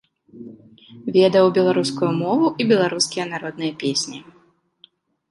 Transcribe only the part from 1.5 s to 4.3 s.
беларускую мову і беларускія народныя песні.